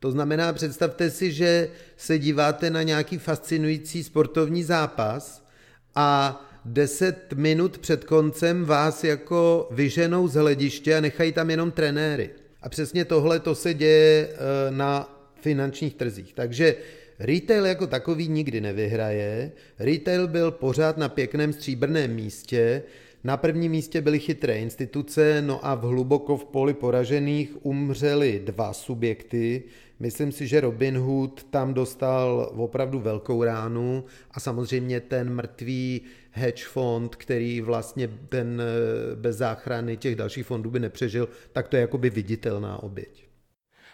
[0.00, 5.48] To znamená, představte si, že se díváte na nějaký fascinující sportovní zápas
[5.94, 12.30] a 10 minut před koncem vás jako vyženou z hlediště a nechají tam jenom trenéry.
[12.62, 14.36] A přesně tohle to se děje eh,
[14.70, 16.34] na finančních trzích.
[16.34, 16.74] Takže
[17.18, 19.52] retail jako takový nikdy nevyhraje.
[19.78, 22.82] Retail byl pořád na pěkném stříbrném místě.
[23.26, 28.72] Na prvním místě byly chytré instituce, no a v hluboko v poli poražených umřeli dva
[28.72, 29.62] subjekty.
[30.00, 36.64] Myslím si, že Robin Hood tam dostal opravdu velkou ránu a samozřejmě ten mrtvý hedge
[36.64, 41.80] fond, který vlastně ten eh, bez záchrany těch dalších fondů by nepřežil, tak to je
[41.80, 43.24] jakoby viditelná oběť.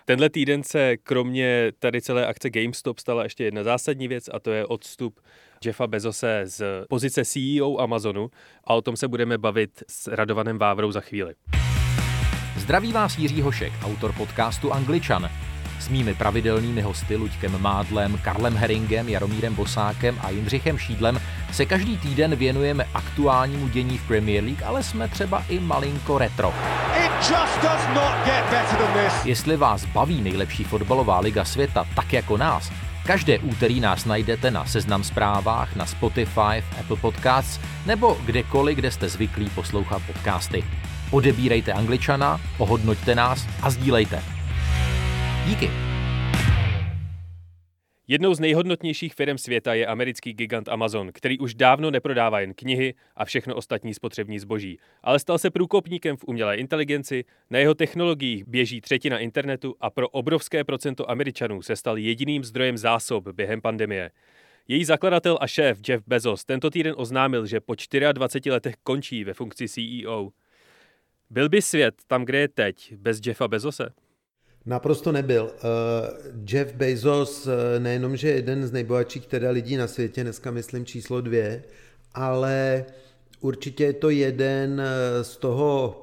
[0.05, 4.51] Tenhle týden se kromě tady celé akce GameStop stala ještě jedna zásadní věc a to
[4.51, 5.21] je odstup
[5.65, 8.31] Jeffa Bezose z pozice CEO Amazonu
[8.65, 11.35] a o tom se budeme bavit s Radovanem Vávrou za chvíli.
[12.57, 15.31] Zdraví vás Jiří Hošek, autor podcastu Angličan.
[15.81, 21.21] S mými pravidelnými hosty Luďkem Mádlem, Karlem Heringem, Jaromírem Bosákem a Jindřichem Šídlem
[21.53, 26.55] se každý týden věnujeme aktuálnímu dění v Premier League, ale jsme třeba i malinko retro.
[29.25, 32.73] Jestli vás baví nejlepší fotbalová liga světa tak jako nás,
[33.11, 39.09] Každé úterý nás najdete na Seznam zprávách, na Spotify, Apple Podcasts nebo kdekoliv, kde jste
[39.09, 40.65] zvyklí poslouchat podcasty.
[41.11, 44.23] Odebírejte Angličana, ohodnoťte nás a sdílejte.
[45.47, 45.90] Díky.
[48.11, 52.95] Jednou z nejhodnotnějších firm světa je americký gigant Amazon, který už dávno neprodává jen knihy
[53.17, 58.45] a všechno ostatní spotřební zboží, ale stal se průkopníkem v umělé inteligenci, na jeho technologiích
[58.49, 64.11] běží třetina internetu a pro obrovské procento Američanů se stal jediným zdrojem zásob během pandemie.
[64.69, 67.75] Její zakladatel a šéf Jeff Bezos tento týden oznámil, že po
[68.13, 70.31] 24 letech končí ve funkci CEO.
[71.31, 73.91] Byl by svět tam, kde je teď, bez Jeffa Bezose?
[74.67, 75.51] Naprosto nebyl.
[75.55, 75.61] Eh,
[76.47, 80.85] Jeff Bezos eh, nejenom, že je jeden z nejbohatších teda lidí na světě, dneska myslím
[80.85, 81.65] číslo dvě,
[82.15, 82.85] ale
[83.41, 86.03] určitě je to jeden eh, z toho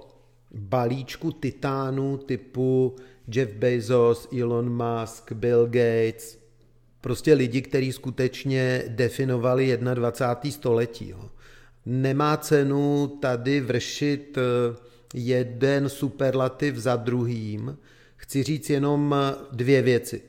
[0.51, 2.95] balíčku titánů typu
[3.27, 6.39] Jeff Bezos, Elon Musk, Bill Gates,
[7.01, 10.51] prostě lidi, kteří skutečně definovali 21.
[10.51, 11.09] století.
[11.09, 11.29] Jo.
[11.85, 14.37] Nemá cenu tady vršit
[15.13, 17.77] jeden superlativ za druhým,
[18.27, 19.15] chci říct jenom
[19.51, 20.21] dvě věci.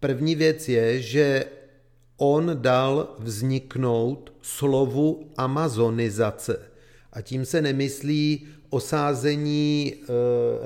[0.00, 1.44] První věc je, že
[2.16, 6.70] on dal vzniknout slovu amazonizace.
[7.12, 9.98] A tím se nemyslí osázení e,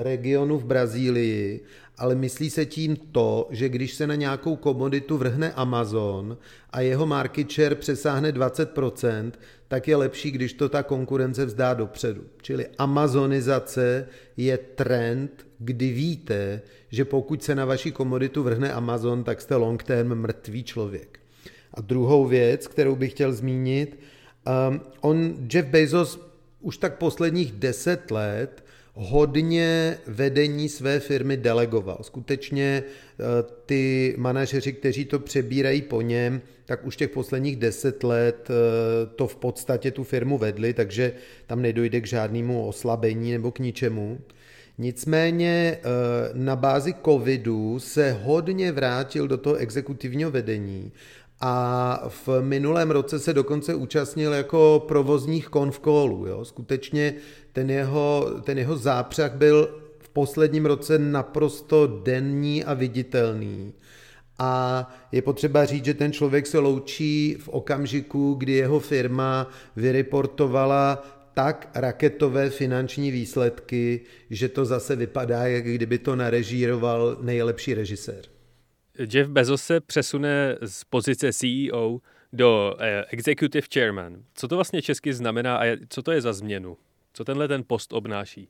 [0.03, 1.63] regionu v Brazílii,
[1.97, 6.37] ale myslí se tím to, že když se na nějakou komoditu vrhne Amazon
[6.69, 9.31] a jeho market share přesáhne 20%,
[9.67, 12.23] tak je lepší, když to ta konkurence vzdá dopředu.
[12.41, 14.07] Čili amazonizace
[14.37, 19.83] je trend, kdy víte, že pokud se na vaši komoditu vrhne Amazon, tak jste long
[19.83, 21.19] term mrtvý člověk.
[21.73, 23.99] A druhou věc, kterou bych chtěl zmínit,
[24.69, 26.19] um, on, Jeff Bezos,
[26.61, 28.63] už tak posledních deset let
[28.97, 31.97] hodně vedení své firmy delegoval.
[32.01, 33.25] Skutečně uh,
[33.65, 39.27] ty manažeři, kteří to přebírají po něm, tak už těch posledních deset let uh, to
[39.27, 41.13] v podstatě tu firmu vedli, takže
[41.47, 44.19] tam nedojde k žádnému oslabení nebo k ničemu.
[44.77, 45.83] Nicméně eh,
[46.33, 50.91] na bázi covidu se hodně vrátil do toho exekutivního vedení
[51.41, 56.25] a v minulém roce se dokonce účastnil jako provozních konfkólů.
[56.27, 56.45] Jo.
[56.45, 57.13] Skutečně
[57.53, 63.73] ten jeho, ten jeho zápřah byl v posledním roce naprosto denní a viditelný.
[64.39, 71.03] A je potřeba říct, že ten člověk se loučí v okamžiku, kdy jeho firma vyreportovala
[71.33, 78.21] tak raketové finanční výsledky, že to zase vypadá, jak kdyby to narežíroval nejlepší režisér.
[79.11, 81.99] Jeff Bezos se přesune z pozice CEO
[82.33, 84.23] do eh, Executive Chairman.
[84.33, 86.77] Co to vlastně česky znamená a co to je za změnu?
[87.13, 88.49] Co tenhle ten post obnáší?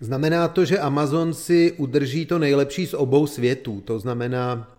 [0.00, 3.80] Znamená to, že Amazon si udrží to nejlepší z obou světů.
[3.80, 4.76] To znamená,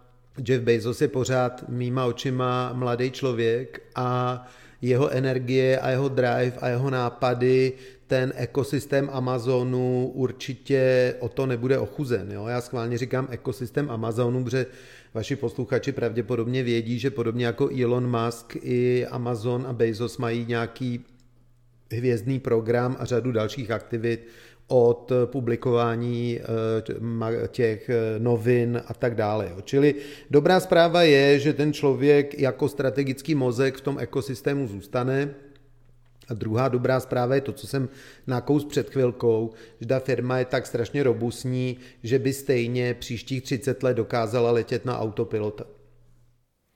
[0.47, 4.47] Jeff Bezos je pořád mýma očima mladý člověk a
[4.81, 7.73] jeho energie a jeho drive a jeho nápady,
[8.07, 12.31] ten ekosystém Amazonu určitě o to nebude ochuzen.
[12.31, 12.47] Jo?
[12.47, 14.65] Já schválně říkám ekosystém Amazonu, protože
[15.13, 21.05] vaši posluchači pravděpodobně vědí, že podobně jako Elon Musk i Amazon a Bezos mají nějaký
[21.91, 24.27] hvězdný program a řadu dalších aktivit
[24.67, 26.39] od publikování
[27.47, 29.51] těch novin a tak dále.
[29.63, 29.95] Čili
[30.29, 35.29] dobrá zpráva je, že ten člověk jako strategický mozek v tom ekosystému zůstane,
[36.29, 37.89] a druhá dobrá zpráva je to, co jsem
[38.27, 43.83] nakous před chvilkou, že ta firma je tak strašně robustní, že by stejně příštích 30
[43.83, 45.63] let dokázala letět na autopilota.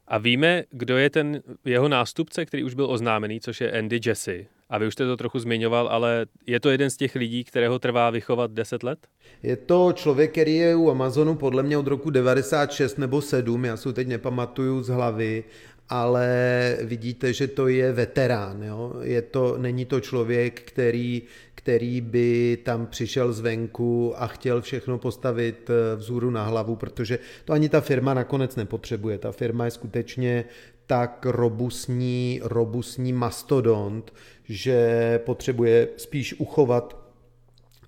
[0.08, 4.46] A víme, kdo je ten jeho nástupce, který už byl oznámený, což je Andy Jesse.
[4.70, 7.80] A vy už jste to trochu zmiňoval, ale je to jeden z těch lidí, kterého
[7.80, 9.08] trvá vychovat 10 let?
[9.44, 13.78] Je to člověk, který je u Amazonu podle mě od roku 96 nebo 7, já
[13.78, 15.44] si teď nepamatuju z hlavy,
[15.90, 18.64] ale vidíte, že to je veterán.
[18.64, 18.94] Jo?
[19.02, 21.22] Je to, není to člověk, který,
[21.56, 27.54] který by tam přišel zvenku a chtěl všechno postavit eh, vzhůru na hlavu, protože to
[27.54, 29.18] ani ta firma nakonec nepotřebuje.
[29.18, 30.46] Ta firma je skutečně
[30.88, 37.08] tak robustní, robustní mastodont, že potřebuje spíš uchovat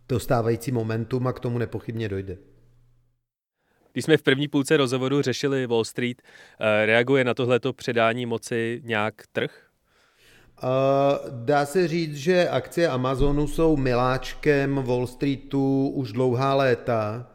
[0.08, 2.38] to stávající momentum a k tomu nepochybně dojde.
[4.00, 8.82] Když jsme v první půlce rozhovoru řešili Wall Street, eh, reaguje na tohleto předání moci
[8.84, 9.52] nějak trh?
[10.64, 10.70] Uh,
[11.46, 17.28] dá se říct, že akcie Amazonu jsou miláčkem Wall Streetu už dlouhá léta.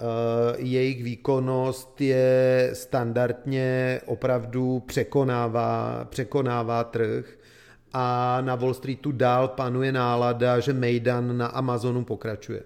[0.00, 7.38] Uh, jejich výkonnost je standardně opravdu překonává, překonává trh
[7.92, 12.62] a na Wall Streetu dál panuje nálada, že Mejdan na Amazonu pokračuje.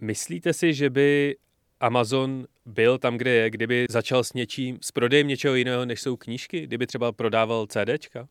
[0.00, 1.36] Myslíte si, že by
[1.80, 6.16] Amazon byl tam, kde je, kdyby začal s něčím, s prodejem něčeho jiného, než jsou
[6.16, 6.60] knížky?
[6.60, 8.28] Kdyby třeba prodával CDčka?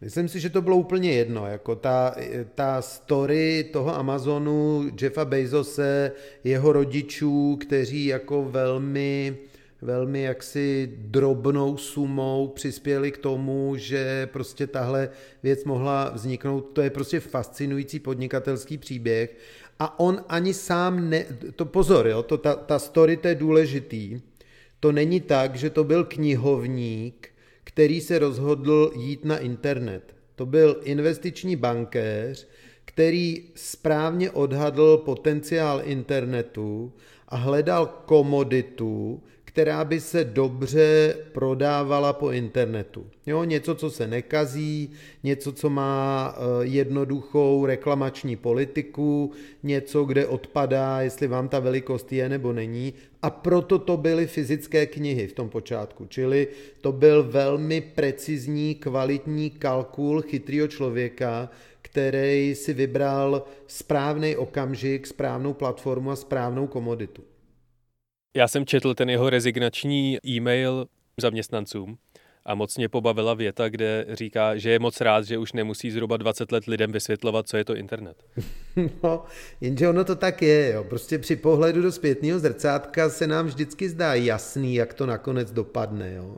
[0.00, 1.46] Myslím si, že to bylo úplně jedno.
[1.46, 2.14] Jako ta,
[2.54, 6.12] ta story toho Amazonu, Jeffa Bezose,
[6.44, 9.36] jeho rodičů, kteří jako velmi
[9.84, 15.08] velmi jaksi drobnou sumou přispěli k tomu, že prostě tahle
[15.42, 16.60] věc mohla vzniknout.
[16.60, 19.36] To je prostě fascinující podnikatelský příběh
[19.78, 24.20] a on ani sám, ne, to pozor, jo, to, ta, ta story to je důležitý,
[24.80, 27.28] to není tak, že to byl knihovník,
[27.64, 30.14] který se rozhodl jít na internet.
[30.36, 32.48] To byl investiční bankéř,
[32.84, 36.92] který správně odhadl potenciál internetu
[37.28, 39.22] a hledal komoditu,
[39.54, 43.06] která by se dobře prodávala po internetu.
[43.26, 44.90] Jo, něco, co se nekazí,
[45.22, 52.28] něco, co má eh, jednoduchou reklamační politiku, něco, kde odpadá, jestli vám ta velikost je
[52.28, 52.94] nebo není.
[53.22, 56.06] A proto to byly fyzické knihy v tom počátku.
[56.06, 56.48] Čili
[56.80, 61.50] to byl velmi precizní, kvalitní kalkul chytrýho člověka,
[61.82, 67.22] který si vybral správný okamžik, správnou platformu a správnou komoditu.
[68.36, 70.86] Já jsem četl ten jeho rezignační e-mail
[71.20, 71.98] zaměstnancům
[72.44, 76.16] a moc mě pobavila věta, kde říká, že je moc rád, že už nemusí zhruba
[76.16, 78.16] 20 let lidem vysvětlovat, co je to internet.
[79.02, 79.24] No,
[79.60, 80.72] jenže ono to tak je.
[80.72, 80.84] Jo.
[80.84, 86.14] Prostě při pohledu do zpětného zrcátka se nám vždycky zdá jasný, jak to nakonec dopadne.
[86.14, 86.36] Jo.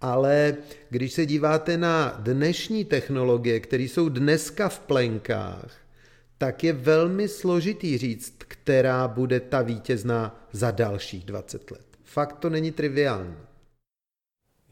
[0.00, 0.56] Ale
[0.90, 5.83] když se díváte na dnešní technologie, které jsou dneska v plenkách,
[6.44, 11.86] tak je velmi složitý říct, která bude ta vítězná za dalších 20 let.
[12.02, 13.34] Fakt to není triviální.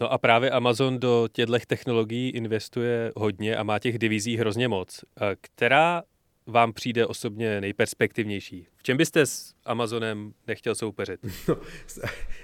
[0.01, 5.05] No a právě Amazon do těchto technologií investuje hodně a má těch divizí hrozně moc.
[5.41, 6.03] Která
[6.47, 8.67] vám přijde osobně nejperspektivnější?
[8.77, 11.21] V čem byste s Amazonem nechtěl soupeřit?
[11.49, 11.57] No,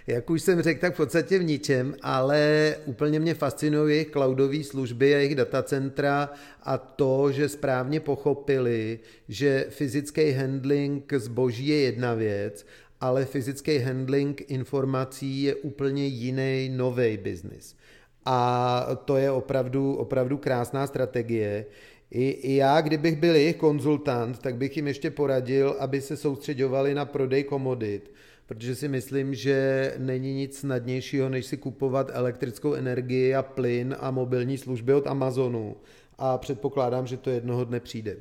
[0.06, 4.64] jak už jsem řekl, tak v podstatě v ničem, ale úplně mě fascinují jejich cloudové
[4.64, 6.30] služby a jejich datacentra
[6.62, 12.66] a to, že správně pochopili, že fyzický handling zboží je jedna věc,
[13.00, 17.76] ale fyzický handling informací je úplně jiný nový biznis.
[18.24, 21.66] A to je opravdu, opravdu krásná strategie.
[22.10, 26.94] I, I já, kdybych byl jejich konzultant, tak bych jim ještě poradil, aby se soustředovali
[26.94, 28.12] na prodej komodit,
[28.46, 34.10] protože si myslím, že není nic snadnějšího, než si kupovat elektrickou energii a plyn a
[34.10, 35.76] mobilní služby od Amazonu.
[36.18, 38.16] A předpokládám, že to jednoho dne přijde.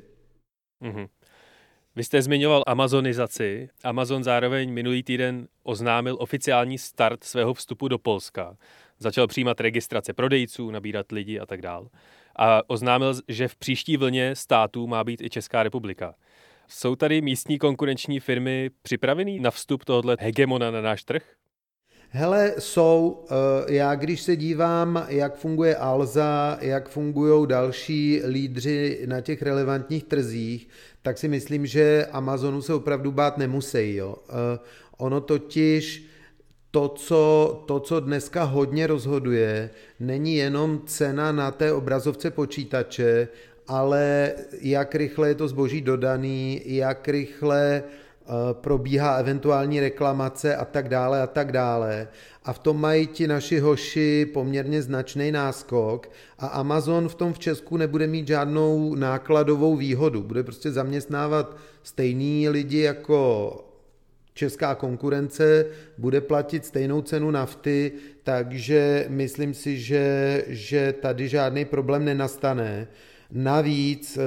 [0.82, 1.08] Mm-hmm.
[1.96, 3.68] Vy jste zmiňoval amazonizaci.
[3.84, 8.56] Amazon zároveň minulý týden oznámil oficiální start svého vstupu do Polska.
[8.98, 11.88] Začal přijímat registrace prodejců, nabírat lidi a tak dále
[12.38, 16.14] a oznámil, že v příští vlně států má být i Česká republika.
[16.68, 21.22] Jsou tady místní konkurenční firmy připravený na vstup tohoto hegemona na náš trh?
[22.10, 23.24] Hele, jsou.
[23.30, 30.04] Eh, já když se dívám, jak funguje Alza, jak fungují další lídři na těch relevantních
[30.04, 30.68] trzích,
[31.02, 33.94] tak si myslím, že Amazonu se opravdu bát nemusí.
[33.94, 34.16] Jo.
[34.28, 34.58] Eh,
[34.98, 36.06] ono totiž
[36.70, 43.28] to co, to, co dneska hodně rozhoduje, není jenom cena na té obrazovce počítače,
[43.68, 50.88] ale jak rychle je to zboží dodaný, jak rychle eh, probíhá eventuální reklamace a tak
[50.88, 52.08] dále a tak dále.
[52.44, 57.38] A v tom mají ti naši hoši poměrně značný náskok a Amazon v tom v
[57.38, 60.22] Česku nebude mít žádnou nákladovou výhodu.
[60.22, 63.67] Bude prostě zaměstnávat stejný lidi jako
[64.38, 65.66] česká konkurence,
[65.98, 72.88] bude platit stejnou cenu nafty, takže myslím si, že, že tady žádný problém nenastane.
[73.32, 74.22] Navíc eh,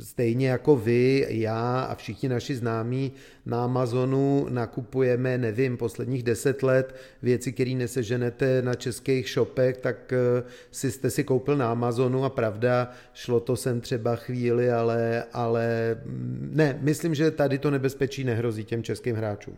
[0.00, 3.12] stejně jako vy, já a všichni naši známí
[3.46, 10.42] na Amazonu nakupujeme, nevím, posledních deset let věci, které neseženete na českých shopech, tak eh,
[10.70, 15.96] si jste si koupil na Amazonu a pravda, šlo to sem třeba chvíli, ale, ale
[16.04, 19.56] mm, ne, myslím, že tady to nebezpečí nehrozí těm českým hráčům.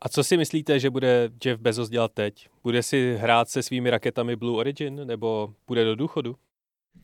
[0.00, 2.48] A co si myslíte, že bude Jeff Bezos dělat teď?
[2.62, 6.36] Bude si hrát se svými raketami Blue Origin nebo bude do důchodu?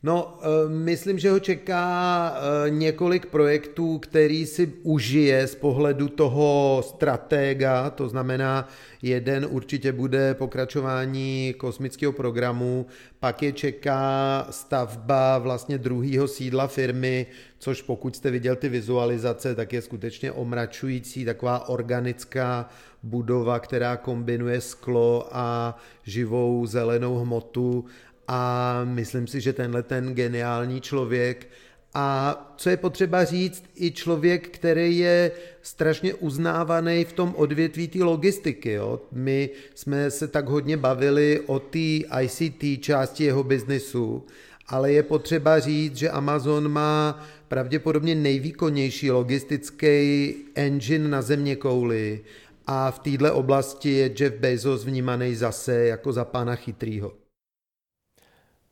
[0.03, 6.81] No, eh, myslím, že ho čeká eh, několik projektů, který si užije z pohledu toho
[6.87, 8.67] stratega, to znamená,
[9.01, 12.85] jeden určitě bude pokračování kosmického programu,
[13.19, 17.25] pak je čeká stavba vlastně druhého sídla firmy,
[17.59, 22.69] což pokud jste viděl ty vizualizace, tak je skutečně omračující, taková organická
[23.03, 27.85] budova, která kombinuje sklo a živou zelenou hmotu
[28.33, 31.47] a myslím si, že tenhle ten geniální člověk
[31.93, 38.03] a co je potřeba říct, i člověk, který je strašně uznávaný v tom odvětví té
[38.03, 38.71] logistiky.
[38.71, 39.01] Jo?
[39.11, 44.25] My jsme se tak hodně bavili o té ICT části jeho biznisu,
[44.67, 52.21] ale je potřeba říct, že Amazon má pravděpodobně nejvýkonnější logistický engine na země kouli
[52.67, 57.20] a v této oblasti je Jeff Bezos vnímaný zase jako za pána chytrýho.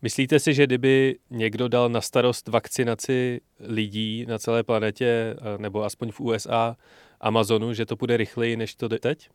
[0.02, 5.84] Myslíte si, že kdyby někdo dal na starost vakcinaci lidí na celé planetě, eh, nebo
[5.84, 6.78] aspoň v USA,
[7.22, 9.30] Amazonu, že to bude rychleji, než to teď?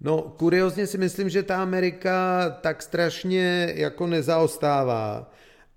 [0.00, 5.30] No, kuriozně si myslím, že ta Amerika tak strašně jako nezaostává.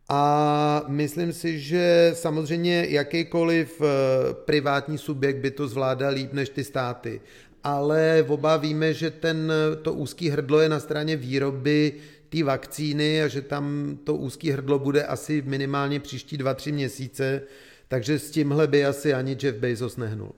[0.10, 3.88] A myslím si, že samozřejmě jakýkoliv eh,
[4.34, 7.22] privátní subjekt by to zvládal líp než ty státy.
[7.64, 11.94] Ale oba víme, že ten, to úzký hrdlo je na straně výroby
[12.30, 17.42] té vakcíny a že tam to úzký hrdlo bude asi minimálně příští dva, tři měsíce,
[17.88, 20.32] takže s tímhle by asi ani Jeff Bezos nehnul.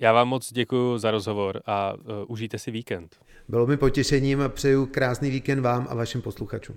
[0.00, 3.16] Já vám moc děkuji za rozhovor a uh, užijte si víkend.
[3.48, 6.76] Bylo mi potěšením a přeju krásný víkend vám a vašim posluchačům.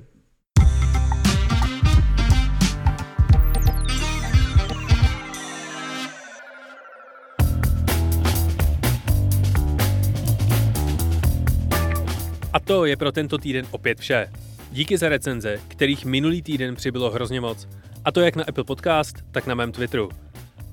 [12.66, 14.32] To je pro tento týden opět vše.
[14.72, 17.68] Díky za recenze, kterých minulý týden přibylo hrozně moc.
[18.06, 20.10] A to jak na Apple Podcast, tak na mém Twitteru.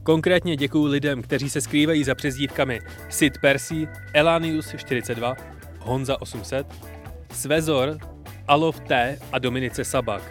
[0.02, 5.36] Konkrétně děkuji lidem, kteří se skrývají za přezdívkami Sid Percy, Elanius42,
[5.78, 6.66] Honza 800,
[7.32, 7.98] Svezor,
[8.48, 10.22] Alov T a Dominice Sabak.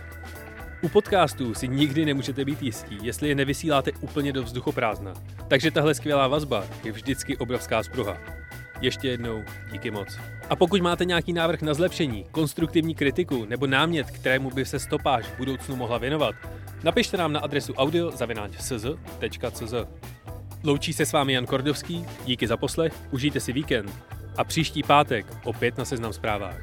[0.81, 5.13] U podcastů si nikdy nemůžete být jistí, jestli je nevysíláte úplně do vzduchoprázdna.
[5.47, 8.17] Takže tahle skvělá vazba je vždycky obrovská spruha.
[8.81, 10.17] Ještě jednou díky moc.
[10.49, 15.25] A pokud máte nějaký návrh na zlepšení, konstruktivní kritiku nebo námět, kterému by se stopáž
[15.25, 16.35] v budoucnu mohla věnovat,
[16.83, 19.73] napište nám na adresu audio.cz.cz.
[20.63, 23.91] Loučí se s vámi Jan Kordovský, díky za poslech, užijte si víkend
[24.37, 26.59] a příští pátek opět na Seznam zprávách.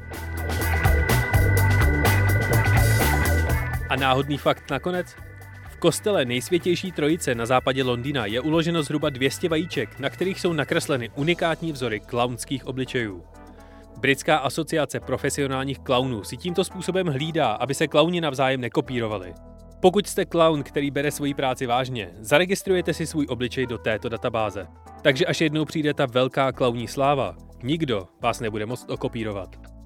[3.89, 5.15] A náhodný fakt nakonec?
[5.69, 10.53] V kostele nejsvětější trojice na západě Londýna je uloženo zhruba 200 vajíček, na kterých jsou
[10.53, 13.23] nakresleny unikátní vzory klaunských obličejů.
[13.97, 19.33] Britská asociace profesionálních klaunů si tímto způsobem hlídá, aby se klauni navzájem nekopírovali.
[19.79, 24.67] Pokud jste klaun, který bere svoji práci vážně, zaregistrujete si svůj obličej do této databáze.
[25.01, 29.76] Takže až jednou přijde ta velká klauní sláva, nikdo vás nebude moct okopírovat.